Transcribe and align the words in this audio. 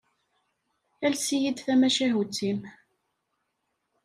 Ales-iyi-d 1.05 1.57
tamacahut-im. 1.65 2.61